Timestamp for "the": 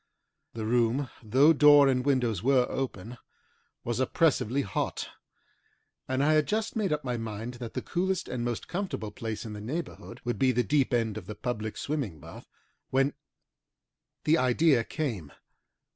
0.55-0.65, 7.75-7.83, 9.53-9.61, 10.53-10.63, 11.27-11.35, 14.23-14.39